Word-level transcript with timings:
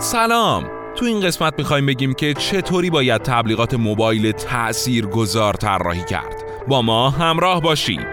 سلام. 0.00 0.70
تو 0.96 1.04
این 1.04 1.20
قسمت 1.20 1.54
می‌خوایم 1.58 1.86
بگیم 1.86 2.14
که 2.14 2.34
چطوری 2.34 2.90
باید 2.90 3.22
تبلیغات 3.22 3.74
موبایل 3.74 4.32
تأثیر 4.32 5.06
گذار 5.06 5.54
طراحی 5.54 6.04
کرد. 6.04 6.34
با 6.68 6.82
ما 6.82 7.10
همراه 7.10 7.60
باشید. 7.60 8.06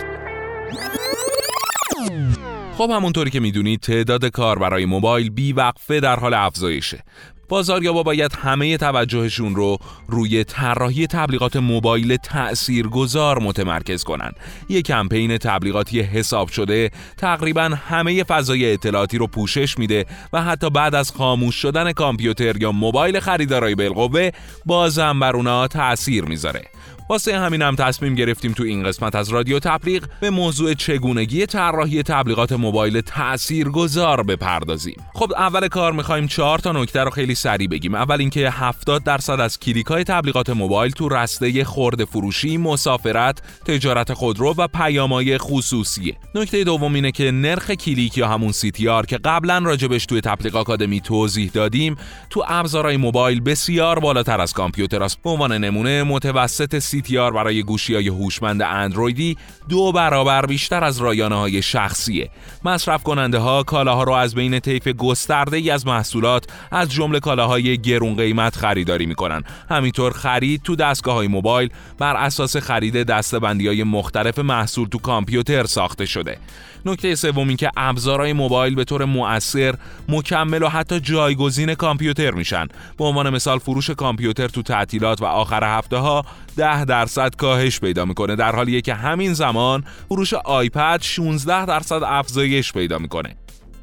خب 2.78 2.89
همونطوری 2.89 3.29
که 3.29 3.39
می‌دونید 3.39 3.79
تعداد 3.79 4.26
کار 4.26 4.60
برای 4.60 4.85
موبایل 4.85 5.29
بیوقفه 5.29 5.99
در 5.99 6.19
حال 6.19 6.33
افزایشه. 6.33 7.03
بازاریابا 7.49 8.03
باید 8.03 8.33
همه 8.41 8.77
توجهشون 8.77 9.55
رو 9.55 9.77
روی 10.07 10.43
طراحی 10.43 11.07
تبلیغات 11.07 11.55
موبایل 11.55 12.15
تأثیرگذار 12.15 13.39
متمرکز 13.39 14.03
کنن. 14.03 14.31
یک 14.69 14.85
کمپین 14.85 15.37
تبلیغاتی 15.37 16.02
حساب 16.02 16.47
شده 16.47 16.91
تقریبا 17.17 17.71
همه 17.88 18.23
فضای 18.23 18.73
اطلاعاتی 18.73 19.17
رو 19.17 19.27
پوشش 19.27 19.77
میده 19.77 20.05
و 20.33 20.43
حتی 20.43 20.70
بعد 20.70 20.95
از 20.95 21.11
خاموش 21.11 21.55
شدن 21.55 21.91
کامپیوتر 21.91 22.57
یا 22.57 22.71
موبایل 22.71 23.19
خریدارای 23.19 23.75
بالقوه 23.75 24.29
بازم 24.66 25.19
بر 25.19 25.35
اونا 25.35 25.67
تأثیر 25.67 26.25
می‌ذاره. 26.25 26.61
واسه 27.09 27.39
همین 27.39 27.61
هم 27.61 27.75
تصمیم 27.75 28.16
گرفتیم 28.16 28.53
تو 28.53 28.63
این 28.63 28.83
قسمت 28.83 29.16
از 29.16 29.29
رادیو 29.29 29.59
تبلیغ 29.59 30.03
به 30.21 30.29
موضوع 30.29 30.73
چگونگی 30.73 31.45
طراحی 31.45 32.03
تبلیغات 32.03 32.52
موبایل 32.52 33.02
تاثیرگذار 33.02 34.23
بپردازیم. 34.23 34.97
خب 35.13 35.33
اول 35.38 35.67
کار 35.67 35.93
می‌خوایم 35.93 36.27
چهار 36.27 36.59
تا 36.59 36.71
نکته 36.71 36.99
رو 36.99 37.09
خیلی 37.09 37.35
سریع 37.37 37.67
بگیم. 37.67 37.95
اول 37.95 38.19
اینکه 38.19 38.49
70 38.49 39.03
درصد 39.03 39.39
از 39.39 39.59
کلیک 39.59 39.85
های 39.85 40.03
تبلیغات 40.03 40.49
موبایل 40.49 40.91
تو 40.91 41.09
رسته 41.09 41.63
خورده 41.63 42.05
فروشی، 42.05 42.57
مسافرت، 42.57 43.41
تجارت 43.65 44.13
خودرو 44.13 44.53
و 44.57 44.67
پیامای 44.67 45.37
خصوصیه. 45.37 46.17
نکته 46.35 46.63
دوم 46.63 46.93
اینه 46.93 47.11
که 47.11 47.31
نرخ 47.31 47.71
کلیک 47.71 48.17
یا 48.17 48.27
همون 48.27 48.51
CTR 48.51 49.05
که 49.07 49.17
قبلا 49.17 49.57
راجبش 49.57 50.05
توی 50.05 50.21
تبلیغ 50.21 50.55
آکادمی 50.55 51.01
توضیح 51.01 51.51
دادیم، 51.53 51.95
تو 52.29 52.43
ابزارهای 52.47 52.97
موبایل 52.97 53.39
بسیار 53.39 53.99
بالاتر 53.99 54.41
از 54.41 54.53
کامپیوتر 54.53 55.03
است. 55.03 55.22
به 55.23 55.29
عنوان 55.29 55.51
نمونه 55.51 56.03
متوسط 56.03 56.79
CTR 56.79 57.33
برای 57.33 57.63
گوشی 57.63 57.95
های 57.95 58.07
هوشمند 58.07 58.61
اندرویدی 58.61 59.38
دو 59.69 59.91
برابر 59.91 60.45
بیشتر 60.45 60.83
از 60.83 60.97
رایانه 60.97 61.35
های 61.35 61.61
شخصیه. 61.61 62.29
مصرف 62.66 63.03
کننده 63.03 63.38
ها 63.38 63.63
کالاها 63.63 64.03
رو 64.03 64.13
از 64.13 64.35
بین 64.35 64.59
طیف 64.59 64.88
گسترده 64.88 65.57
ای 65.57 65.69
از 65.69 65.88
محصولات 65.88 66.45
از 66.72 66.91
جمله 66.91 67.19
کالاهای 67.28 67.78
گرون 67.78 68.16
قیمت 68.16 68.56
خریداری 68.56 69.06
می‌کنن. 69.06 69.44
همینطور 69.70 70.11
خرید 70.11 70.61
تو 70.61 70.75
دستگاه 70.75 71.16
های 71.16 71.28
موبایل 71.28 71.69
بر 71.97 72.16
اساس 72.16 72.58
خرید 72.58 73.03
دستبندی 73.03 73.67
های 73.67 73.84
مختلف 73.84 74.39
محصول 74.39 74.88
تو 74.88 74.97
کامپیوتر 74.97 75.66
ساخته 75.66 76.06
شده. 76.06 76.38
نکته 76.86 77.16
سوم 77.16 77.56
که 77.56 77.72
ابزارهای 77.78 78.34
موبایل 78.34 78.75
به 78.75 78.84
طور 78.84 79.06
مؤثر 79.06 79.75
مکمل 80.09 80.64
و 80.64 80.67
حتی 80.67 81.00
جایگزین 81.00 81.73
کامپیوتر 81.73 82.31
میشن 82.31 82.67
به 82.97 83.03
عنوان 83.03 83.30
مثال 83.30 83.59
فروش 83.59 83.89
کامپیوتر 83.89 84.47
تو 84.47 84.62
تعطیلات 84.62 85.22
و 85.22 85.25
آخر 85.25 85.78
هفته 85.78 85.97
ها 85.97 86.25
10 86.58 86.86
درصد 86.86 87.36
کاهش 87.36 87.80
پیدا 87.80 88.06
می‌کنه 88.06 88.36
در 88.36 88.56
حالیه 88.56 88.81
که 88.81 88.94
همین 88.94 89.34
زمان 89.34 89.84
فروش 90.09 90.34
آیپد 90.34 91.00
16 91.02 91.66
درصد 91.66 92.02
افزایش 92.03 92.73
پیدا 92.73 92.97
می‌کنه 92.97 93.36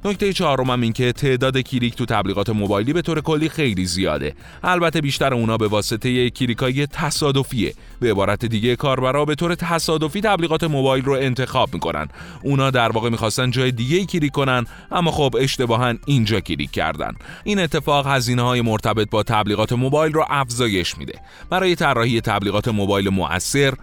نکته 0.07 0.33
چهارم 0.33 0.83
این 0.83 0.93
که 0.93 1.13
تعداد 1.13 1.59
کلیک 1.59 1.95
تو 1.95 2.05
تبلیغات 2.05 2.51
موبایلی 2.51 2.93
به 2.93 3.03
طور 3.03 3.21
کلی 3.21 3.49
خیلی 3.49 3.87
زیاده. 3.87 4.35
البته 4.63 5.01
بیشتر 5.01 5.35
اونا 5.35 5.57
به 5.57 5.69
واسطه 5.69 6.31
کلیکای 6.31 6.87
تصادفیه. 6.87 7.75
به 8.01 8.11
عبارت 8.11 8.45
دیگه 8.45 8.77
کاربرا 8.77 9.25
به 9.25 9.35
طور 9.35 9.55
تصادفی 9.55 10.21
تبلیغات 10.21 10.65
موبایل 10.65 11.05
رو 11.05 11.13
انتخاب 11.13 11.75
می‌کنن. 11.75 12.09
اونا 12.43 12.71
در 12.71 12.93
واقع 12.93 13.09
می‌خواستن 13.09 13.51
جای 13.51 13.73
دیگه 13.73 14.05
کلیک 14.05 14.33
کنن 14.33 14.65
اما 14.91 15.11
خب 15.11 15.37
اشتباها 15.41 15.95
اینجا 16.07 16.41
کلیک 16.41 16.71
کردن. 16.71 17.13
این 17.45 17.59
اتفاق 17.59 18.07
هزینه 18.07 18.43
های 18.43 18.61
مرتبط 18.61 19.11
با 19.11 19.23
تبلیغات 19.23 19.73
موبایل 19.73 20.13
رو 20.13 20.25
افزایش 20.29 20.99
میده. 20.99 21.21
برای 21.51 21.75
طراحی 21.75 22.21
تبلیغات 22.21 22.69
موبایل 22.69 23.09
مؤثر 23.09 23.75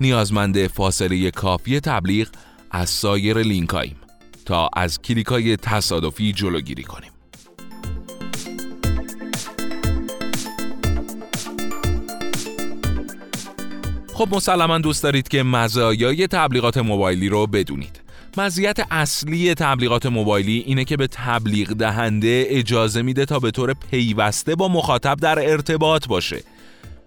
نیازمند 0.00 0.66
فاصله 0.66 1.30
کافی 1.30 1.80
تبلیغ 1.80 2.28
از 2.70 2.90
سایر 2.90 3.38
لینکاییم 3.38 4.01
تا 4.44 4.68
از 4.72 5.02
کلیکای 5.02 5.56
تصادفی 5.56 6.32
جلوگیری 6.32 6.82
کنیم. 6.82 7.12
خب 14.14 14.34
مسلما 14.34 14.78
دوست 14.78 15.02
دارید 15.02 15.28
که 15.28 15.42
مزایای 15.42 16.26
تبلیغات 16.26 16.78
موبایلی 16.78 17.28
رو 17.28 17.46
بدونید. 17.46 18.00
مزیت 18.36 18.78
اصلی 18.90 19.54
تبلیغات 19.54 20.06
موبایلی 20.06 20.64
اینه 20.66 20.84
که 20.84 20.96
به 20.96 21.06
تبلیغ 21.06 21.68
دهنده 21.68 22.46
اجازه 22.48 23.02
میده 23.02 23.24
تا 23.24 23.38
به 23.38 23.50
طور 23.50 23.74
پیوسته 23.90 24.54
با 24.54 24.68
مخاطب 24.68 25.16
در 25.16 25.50
ارتباط 25.50 26.08
باشه 26.08 26.42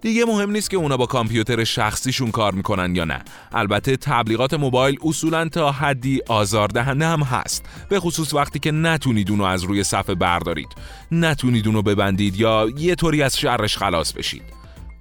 دیگه 0.05 0.25
مهم 0.25 0.51
نیست 0.51 0.69
که 0.69 0.77
اونا 0.77 0.97
با 0.97 1.05
کامپیوتر 1.05 1.63
شخصیشون 1.63 2.31
کار 2.31 2.53
می‌کنن 2.53 2.95
یا 2.95 3.05
نه. 3.05 3.23
البته 3.51 3.97
تبلیغات 3.97 4.53
موبایل 4.53 4.97
اصولا 5.03 5.49
تا 5.49 5.71
حدی 5.71 6.19
آزاردهنده 6.27 7.07
هم 7.07 7.21
هست. 7.21 7.66
به 7.89 7.99
خصوص 7.99 8.33
وقتی 8.33 8.59
که 8.59 8.71
نتونید 8.71 9.31
اونو 9.31 9.43
از 9.43 9.63
روی 9.63 9.83
صفحه 9.83 10.16
بردارید. 10.16 10.67
نتونید 11.11 11.67
اونو 11.67 11.81
ببندید 11.81 12.35
یا 12.35 12.67
یه 12.77 12.95
طوری 12.95 13.23
از 13.23 13.38
شرش 13.38 13.77
خلاص 13.77 14.13
بشید. 14.13 14.43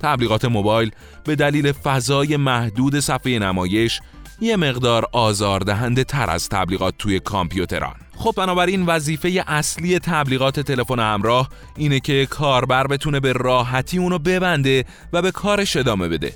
تبلیغات 0.01 0.45
موبایل 0.45 0.91
به 1.25 1.37
دلیل 1.37 1.73
فضای 1.73 2.37
محدود 2.37 3.01
صفحه 3.01 3.39
نمایش 3.39 4.01
یه 4.41 4.57
مقدار 4.57 5.07
آزاردهنده 5.13 6.05
تر 6.05 6.31
از 6.31 6.49
تبلیغات 6.49 6.95
توی 6.99 7.21
کامپیوتران. 7.21 8.04
خب 8.17 8.35
بنابراین 8.37 8.87
وظیفه 8.87 9.45
اصلی 9.47 9.99
تبلیغات 9.99 10.61
تلفن 10.61 10.99
همراه 10.99 11.49
اینه 11.77 12.01
که 12.01 12.27
کاربر 12.27 12.87
بتونه 12.87 13.21
به 13.21 13.33
راحتی 13.33 13.99
اونو 13.99 14.19
ببنده 14.19 14.85
و 15.13 15.23
به 15.23 15.31
کارش 15.31 15.77
ادامه 15.77 16.09
بده. 16.09 16.33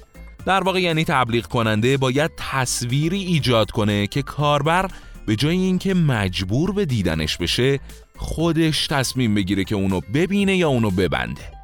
در 0.46 0.60
واقع 0.60 0.80
یعنی 0.80 1.04
تبلیغ 1.04 1.46
کننده 1.46 1.96
باید 1.96 2.30
تصویری 2.36 3.18
ایجاد 3.18 3.70
کنه 3.70 4.06
که 4.06 4.22
کاربر 4.22 4.90
به 5.26 5.36
جای 5.36 5.56
اینکه 5.56 5.94
مجبور 5.94 6.72
به 6.72 6.84
دیدنش 6.84 7.36
بشه 7.36 7.80
خودش 8.16 8.86
تصمیم 8.86 9.34
بگیره 9.34 9.64
که 9.64 9.74
اونو 9.74 10.00
ببینه 10.14 10.56
یا 10.56 10.68
اونو 10.68 10.90
ببنده. 10.90 11.57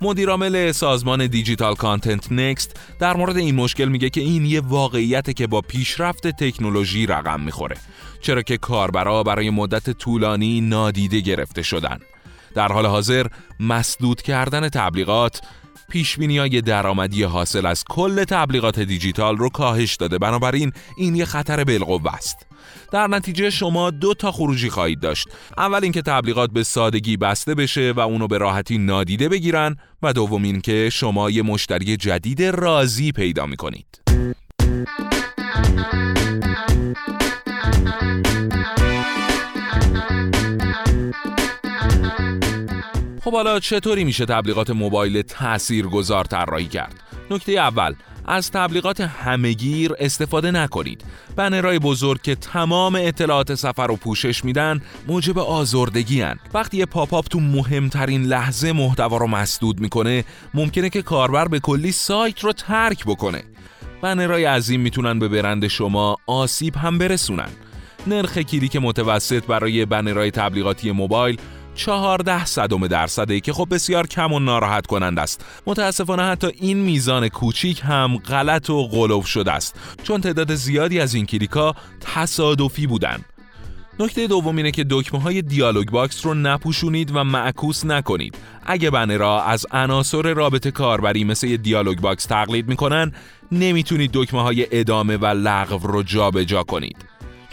مدیرعامل 0.00 0.72
سازمان 0.72 1.26
دیجیتال 1.26 1.74
کانتنت 1.74 2.32
نکست 2.32 2.80
در 3.00 3.16
مورد 3.16 3.36
این 3.36 3.54
مشکل 3.54 3.84
میگه 3.84 4.10
که 4.10 4.20
این 4.20 4.46
یه 4.46 4.60
واقعیته 4.60 5.32
که 5.32 5.46
با 5.46 5.60
پیشرفت 5.60 6.26
تکنولوژی 6.26 7.06
رقم 7.06 7.40
می‌خوره. 7.40 7.76
چرا 8.20 8.42
که 8.42 8.56
کاربرا 8.56 9.22
برای 9.22 9.50
مدت 9.50 9.90
طولانی 9.90 10.60
نادیده 10.60 11.20
گرفته 11.20 11.62
شدن. 11.62 11.98
در 12.54 12.68
حال 12.68 12.86
حاضر 12.86 13.26
مسدود 13.60 14.22
کردن 14.22 14.68
تبلیغات 14.68 15.40
پیش 15.88 16.18
های 16.18 16.60
درآمدی 16.60 17.22
حاصل 17.22 17.66
از 17.66 17.84
کل 17.88 18.24
تبلیغات 18.24 18.80
دیجیتال 18.80 19.36
رو 19.36 19.48
کاهش 19.48 19.96
داده. 19.96 20.18
بنابراین 20.18 20.72
این 20.96 21.14
یه 21.14 21.24
خطر 21.24 21.64
بالقوه 21.64 22.14
است. 22.14 22.46
در 22.92 23.06
نتیجه 23.06 23.50
شما 23.50 23.90
دو 23.90 24.14
تا 24.14 24.32
خروجی 24.32 24.70
خواهید 24.70 25.00
داشت. 25.00 25.28
اول 25.58 25.80
اینکه 25.82 26.02
تبلیغات 26.02 26.50
به 26.50 26.62
سادگی 26.62 27.16
بسته 27.16 27.54
بشه 27.54 27.92
و 27.96 28.00
اونو 28.00 28.26
به 28.26 28.38
راحتی 28.38 28.78
نادیده 28.78 29.28
بگیرن 29.28 29.76
و 30.02 30.12
دوم 30.12 30.42
اینکه 30.42 30.90
شما 30.92 31.30
یه 31.30 31.42
مشتری 31.42 31.96
جدید 31.96 32.42
راضی 32.42 33.12
پیدا 33.12 33.46
می‌کنید. 33.46 33.86
خب 43.24 43.32
حالا 43.32 43.60
چطوری 43.60 44.04
میشه 44.04 44.26
تبلیغات 44.26 44.70
موبایل 44.70 45.22
تاثیرگذار 45.22 46.24
طراحی 46.24 46.66
کرد؟ 46.66 47.00
نکته 47.30 47.52
اول 47.52 47.94
از 48.24 48.50
تبلیغات 48.50 49.00
همهگیر 49.00 49.92
استفاده 49.98 50.50
نکنید. 50.50 51.04
بنرهای 51.36 51.78
بزرگ 51.78 52.22
که 52.22 52.34
تمام 52.34 52.98
اطلاعات 53.00 53.54
سفر 53.54 53.86
رو 53.86 53.96
پوشش 53.96 54.44
میدن 54.44 54.82
موجب 55.08 55.38
آزردگی 55.38 56.20
هن. 56.20 56.38
وقتی 56.54 56.76
یه 56.76 56.86
پاپ 56.86 57.14
آپ 57.14 57.28
تو 57.28 57.40
مهمترین 57.40 58.22
لحظه 58.22 58.72
محتوا 58.72 59.16
رو 59.16 59.26
مسدود 59.26 59.80
می‌کنه 59.80 60.24
ممکنه 60.54 60.90
که 60.90 61.02
کاربر 61.02 61.48
به 61.48 61.60
کلی 61.60 61.92
سایت 61.92 62.40
رو 62.40 62.52
ترک 62.52 63.04
بکنه. 63.04 63.44
بنرهای 64.02 64.44
عظیم 64.44 64.80
می‌تونن 64.80 65.18
به 65.18 65.28
برند 65.28 65.66
شما 65.66 66.16
آسیب 66.26 66.76
هم 66.76 66.98
برسونن. 66.98 67.48
نرخ 68.06 68.38
کلیک 68.38 68.76
متوسط 68.76 69.46
برای 69.46 69.84
بنرهای 69.84 70.30
تبلیغاتی 70.30 70.90
موبایل 70.90 71.38
14 71.74 72.44
صدم 72.44 72.86
درصده 72.86 73.40
که 73.40 73.52
خب 73.52 73.68
بسیار 73.70 74.06
کم 74.06 74.32
و 74.32 74.38
ناراحت 74.38 74.86
کنند 74.86 75.18
است 75.18 75.44
متاسفانه 75.66 76.22
حتی 76.22 76.46
این 76.46 76.78
میزان 76.78 77.28
کوچیک 77.28 77.82
هم 77.84 78.16
غلط 78.16 78.70
و 78.70 78.88
غلوف 78.88 79.26
شده 79.26 79.52
است 79.52 79.80
چون 80.02 80.20
تعداد 80.20 80.54
زیادی 80.54 81.00
از 81.00 81.14
این 81.14 81.26
کلیکا 81.26 81.74
تصادفی 82.00 82.86
بودن 82.86 83.24
نکته 84.00 84.26
دوم 84.26 84.56
اینه 84.56 84.70
که 84.70 84.84
دکمه 84.90 85.20
های 85.20 85.42
dialog 85.42 85.90
box 85.90 86.26
رو 86.26 86.34
نپوشونید 86.34 87.16
و 87.16 87.24
معکوس 87.24 87.84
نکنید. 87.84 88.38
اگه 88.66 88.90
بنرا 88.90 89.42
از 89.42 89.66
عناصر 89.70 90.34
رابط 90.34 90.70
کاربری 90.70 91.24
مثل 91.24 91.56
dialog 91.56 92.00
box 92.00 92.24
تقلید 92.26 92.68
می‌کنن، 92.68 93.12
نمی‌تونید 93.52 94.10
دکمه 94.14 94.42
های 94.42 94.66
ادامه 94.70 95.16
و 95.16 95.26
لغو 95.26 95.86
رو 95.86 96.02
جابجا 96.02 96.44
جا 96.44 96.62
کنید. 96.62 96.96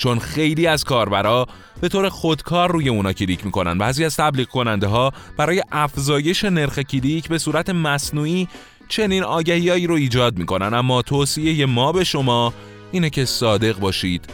چون 0.02 0.20
خیلی 0.20 0.68
از 0.68 0.84
کاربرا 0.84 1.48
به 1.82 1.90
طور 1.90 2.10
خودکار 2.10 2.72
روی 2.72 2.90
اونا 2.90 3.14
کلیک 3.14 3.46
می‌کنن. 3.46 3.78
بعضی 3.78 4.06
از 4.06 4.18
تبلیغ 4.18 4.48
کننده 4.48 4.88
ها 4.88 5.12
برای 5.38 5.64
افزایش 5.72 6.44
نرخ 6.46 6.80
کلیک 6.80 7.28
به 7.28 7.38
صورت 7.38 7.70
مصنوعی 7.70 8.48
چنین 8.88 9.24
آگهیایی 9.24 9.88
رو 9.88 9.96
ایجاد 9.96 10.38
می‌کنن. 10.38 10.74
اما 10.74 11.02
توصیه 11.02 11.66
ما 11.66 11.92
به 11.92 12.04
شما 12.04 12.54
اینه 12.92 13.10
که 13.10 13.26
صادق 13.26 13.80
باشید 13.80 14.30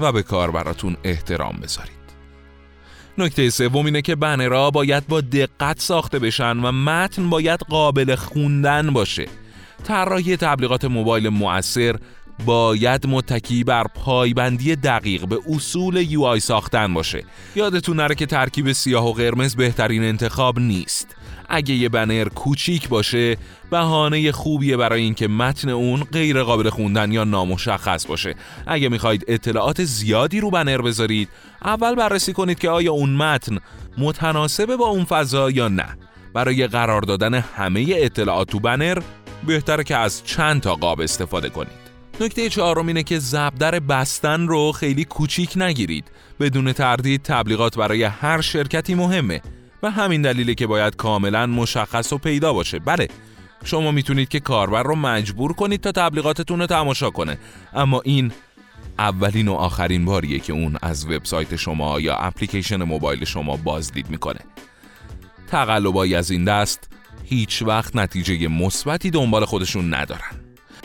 و 0.00 0.12
به 0.12 0.22
کاربراتون 0.22 0.96
احترام 1.04 1.56
بذارید. 1.62 1.98
نکته 3.18 3.50
سوم 3.50 3.84
اینه 3.84 4.02
که 4.02 4.14
بنرها 4.14 4.70
باید 4.70 5.06
با 5.06 5.20
دقت 5.20 5.80
ساخته 5.80 6.18
بشن 6.18 6.56
و 6.58 6.72
متن 6.72 7.30
باید 7.30 7.60
قابل 7.60 8.14
خوندن 8.14 8.90
باشه. 8.90 9.26
طراحی 9.84 10.36
تبلیغات 10.36 10.84
موبایل 10.84 11.28
مؤثر 11.28 11.96
باید 12.46 13.06
متکی 13.06 13.64
بر 13.64 13.84
پایبندی 13.84 14.76
دقیق 14.76 15.26
به 15.26 15.38
اصول 15.48 15.96
یو 15.96 16.22
آی 16.22 16.40
ساختن 16.40 16.94
باشه. 16.94 17.24
یادتون 17.56 17.96
نره 17.96 18.14
که 18.14 18.26
ترکیب 18.26 18.72
سیاه 18.72 19.06
و 19.08 19.12
قرمز 19.12 19.56
بهترین 19.56 20.04
انتخاب 20.04 20.58
نیست. 20.58 21.16
اگه 21.48 21.74
یه 21.74 21.88
بنر 21.88 22.28
کوچیک 22.28 22.88
باشه 22.88 23.36
بهانه 23.70 24.32
خوبیه 24.32 24.76
برای 24.76 25.02
اینکه 25.02 25.28
متن 25.28 25.68
اون 25.68 26.04
غیر 26.04 26.42
قابل 26.42 26.70
خوندن 26.70 27.12
یا 27.12 27.24
نامشخص 27.24 28.06
باشه. 28.06 28.34
اگه 28.66 28.88
می‌خواید 28.88 29.24
اطلاعات 29.28 29.84
زیادی 29.84 30.40
رو 30.40 30.50
بنر 30.50 30.82
بذارید 30.82 31.28
اول 31.64 31.94
بررسی 31.94 32.32
کنید 32.32 32.58
که 32.58 32.70
آیا 32.70 32.92
اون 32.92 33.16
متن 33.16 33.58
متناسبه 33.98 34.76
با 34.76 34.86
اون 34.86 35.04
فضا 35.04 35.50
یا 35.50 35.68
نه. 35.68 35.98
برای 36.34 36.66
قرار 36.66 37.00
دادن 37.00 37.34
همه 37.34 37.86
اطلاعات 37.88 38.48
تو 38.48 38.60
بنر 38.60 38.98
بهتره 39.46 39.84
که 39.84 39.96
از 39.96 40.24
چند 40.24 40.60
تا 40.60 40.74
قاب 40.74 41.00
استفاده 41.00 41.48
کنید. 41.48 41.87
نکته 42.20 42.48
چهارم 42.48 42.86
اینه 42.86 43.02
که 43.02 43.18
زبدر 43.18 43.80
بستن 43.80 44.46
رو 44.46 44.72
خیلی 44.72 45.04
کوچیک 45.04 45.52
نگیرید. 45.56 46.10
بدون 46.40 46.72
تردید 46.72 47.22
تبلیغات 47.22 47.76
برای 47.76 48.02
هر 48.02 48.40
شرکتی 48.40 48.94
مهمه 48.94 49.40
و 49.82 49.90
همین 49.90 50.22
دلیله 50.22 50.54
که 50.54 50.66
باید 50.66 50.96
کاملا 50.96 51.46
مشخص 51.46 52.12
و 52.12 52.18
پیدا 52.18 52.52
باشه. 52.52 52.78
بله 52.78 53.08
شما 53.64 53.90
می‌تونید 53.90 54.28
که 54.28 54.40
کاربر 54.40 54.82
رو 54.82 54.94
مجبور 54.94 55.52
کنید 55.52 55.80
تا 55.80 55.92
تبلیغاتتون 55.92 56.60
رو 56.60 56.66
تماشا 56.66 57.10
کنه. 57.10 57.38
اما 57.72 58.00
این 58.00 58.32
اولین 58.98 59.48
و 59.48 59.52
آخرین 59.52 60.04
باریه 60.04 60.38
که 60.38 60.52
اون 60.52 60.76
از 60.82 61.06
وبسایت 61.06 61.56
شما 61.56 62.00
یا 62.00 62.16
اپلیکیشن 62.16 62.82
موبایل 62.82 63.24
شما 63.24 63.56
بازدید 63.56 64.10
می‌کنه. 64.10 64.40
تقلبایی 65.50 66.14
از 66.14 66.30
این 66.30 66.44
دست 66.44 66.90
هیچ 67.24 67.62
وقت 67.62 67.96
نتیجه 67.96 68.48
مثبتی 68.48 69.10
دنبال 69.10 69.44
خودشون 69.44 69.94
ندارن. 69.94 70.37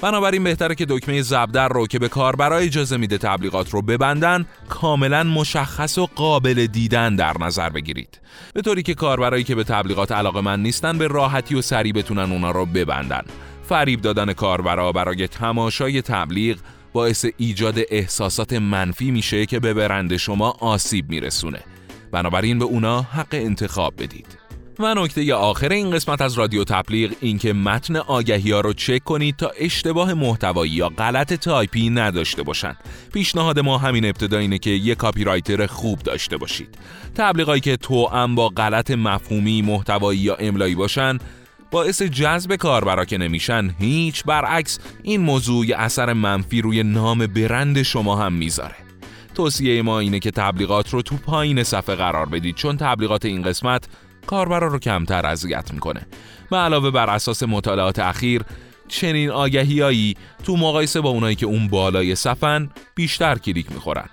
بنابراین 0.03 0.43
بهتره 0.43 0.75
که 0.75 0.85
دکمه 0.89 1.21
زبدر 1.21 1.67
رو 1.67 1.87
که 1.87 1.99
به 1.99 2.09
کاربرای 2.09 2.65
اجازه 2.65 2.97
میده 2.97 3.17
تبلیغات 3.17 3.69
رو 3.69 3.81
ببندن 3.81 4.45
کاملا 4.69 5.23
مشخص 5.23 5.97
و 5.97 6.09
قابل 6.15 6.65
دیدن 6.65 7.15
در 7.15 7.33
نظر 7.39 7.69
بگیرید. 7.69 8.19
به 8.53 8.61
طوری 8.61 8.83
که 8.83 8.93
کاربرایی 8.93 9.43
که 9.43 9.55
به 9.55 9.63
تبلیغات 9.63 10.11
علاقه‌مند 10.11 10.63
نیستن 10.63 10.97
به 10.97 11.07
راحتی 11.07 11.55
و 11.55 11.61
سریع 11.61 11.93
بتونن 11.93 12.31
اونا 12.31 12.51
رو 12.51 12.65
ببندن. 12.65 13.21
فریب 13.69 14.01
دادن 14.01 14.33
کاربرا 14.33 14.91
برای 14.91 15.27
تماشای 15.27 16.01
تبلیغ 16.01 16.57
باعث 16.93 17.25
ایجاد 17.37 17.79
احساسات 17.89 18.53
منفی 18.53 19.11
میشه 19.11 19.45
که 19.45 19.59
به 19.59 19.73
برند 19.73 20.17
شما 20.17 20.51
آسیب 20.59 21.09
میرسونه. 21.09 21.59
بنابراین 22.11 22.59
به 22.59 22.65
اونا 22.65 23.01
حق 23.01 23.27
انتخاب 23.31 23.93
بدید. 23.97 24.42
و 24.79 24.93
نکته 24.93 25.33
آخر 25.33 25.69
این 25.69 25.91
قسمت 25.91 26.21
از 26.21 26.33
رادیو 26.33 26.63
تبلیغ 26.63 27.11
این 27.21 27.37
که 27.37 27.53
متن 27.53 27.95
آگهی 27.95 28.51
ها 28.51 28.61
رو 28.61 28.73
چک 28.73 29.03
کنید 29.03 29.35
تا 29.35 29.51
اشتباه 29.59 30.13
محتوایی 30.13 30.71
یا 30.71 30.89
غلط 30.89 31.33
تایپی 31.33 31.89
نداشته 31.89 32.43
باشند. 32.43 32.77
پیشنهاد 33.13 33.59
ما 33.59 33.77
همین 33.77 34.05
ابتدا 34.05 34.37
اینه 34.37 34.57
که 34.57 34.69
یک 34.69 34.97
copywriter 34.97 35.67
خوب 35.67 35.99
داشته 35.99 36.37
باشید. 36.37 36.77
تبلیغایی 37.15 37.61
که 37.61 37.77
تو 37.77 38.07
هم 38.07 38.35
با 38.35 38.49
غلط 38.49 38.91
مفهومی، 38.91 39.61
محتوایی 39.61 40.19
یا 40.19 40.35
املایی 40.35 40.75
باشن 40.75 41.17
باعث 41.71 42.01
جذب 42.01 42.55
کاربرا 42.55 43.05
که 43.05 43.17
نمیشن 43.17 43.75
هیچ 43.79 44.23
برعکس 44.23 44.79
این 45.03 45.21
موضوع 45.21 45.65
یه 45.65 45.77
اثر 45.77 46.13
منفی 46.13 46.61
روی 46.61 46.83
نام 46.83 47.27
برند 47.27 47.81
شما 47.81 48.15
هم 48.15 48.33
می‌ذاره. 48.33 48.75
توصیه 49.35 49.81
ما 49.81 49.99
اینه 49.99 50.19
که 50.19 50.31
تبلیغات 50.31 50.89
رو 50.89 51.01
تو 51.01 51.17
پایین 51.17 51.63
صفحه 51.63 51.95
قرار 51.95 52.25
بدید 52.25 52.55
چون 52.55 52.77
تبلیغات 52.77 53.25
این 53.25 53.41
قسمت 53.41 53.87
کاربرا 54.27 54.67
رو 54.67 54.79
کمتر 54.79 55.25
اذیت 55.25 55.73
می‌کنه. 55.73 56.07
و 56.51 56.55
علاوه 56.55 56.91
بر 56.91 57.09
اساس 57.09 57.43
مطالعات 57.43 57.99
اخیر 57.99 58.41
چنین 58.87 59.29
آگهیایی 59.29 60.15
تو 60.43 60.57
مقایسه 60.57 61.01
با 61.01 61.09
اونایی 61.09 61.35
که 61.35 61.45
اون 61.45 61.67
بالای 61.67 62.15
صفن 62.15 62.69
بیشتر 62.95 63.37
کلیک 63.37 63.71
می‌خورن. 63.71 64.09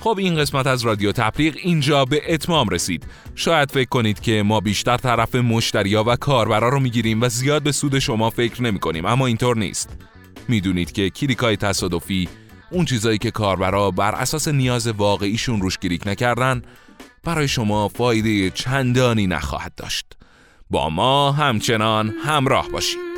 خب 0.00 0.16
این 0.18 0.36
قسمت 0.36 0.66
از 0.66 0.82
رادیو 0.82 1.12
تبلیغ 1.12 1.54
اینجا 1.62 2.04
به 2.04 2.34
اتمام 2.34 2.68
رسید. 2.68 3.06
شاید 3.34 3.70
فکر 3.70 3.88
کنید 3.88 4.20
که 4.20 4.42
ما 4.42 4.60
بیشتر 4.60 4.96
طرف 4.96 5.34
مشتریا 5.34 6.04
و 6.06 6.16
کاربرا 6.16 6.68
رو 6.68 6.80
می‌گیریم 6.80 7.22
و 7.22 7.28
زیاد 7.28 7.62
به 7.62 7.72
سود 7.72 7.98
شما 7.98 8.30
فکر 8.30 8.62
نمی 8.62 8.78
کنیم 8.78 9.04
اما 9.06 9.26
اینطور 9.26 9.56
نیست. 9.56 9.98
می‌دونید 10.48 10.92
که 10.92 11.10
کلیکای 11.10 11.56
تصادفی 11.56 12.28
اون 12.70 12.84
چیزایی 12.84 13.18
که 13.18 13.30
کاربرا 13.30 13.90
بر 13.90 14.14
اساس 14.14 14.48
نیاز 14.48 14.86
واقعیشون 14.86 15.60
روش 15.60 15.78
کلیک 15.78 16.06
نکردن 16.06 16.62
برای 17.24 17.48
شما 17.48 17.88
فایده 17.88 18.50
چندانی 18.50 19.26
نخواهد 19.26 19.74
داشت. 19.76 20.06
با 20.70 20.88
ما 20.90 21.32
همچنان 21.32 22.14
همراه 22.24 22.68
باشید. 22.68 23.09